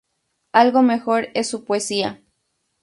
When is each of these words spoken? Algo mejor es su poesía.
Algo 0.51 0.81
mejor 0.81 1.27
es 1.35 1.47
su 1.47 1.63
poesía. 1.63 2.23